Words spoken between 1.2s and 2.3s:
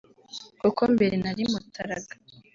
nari mutaraga”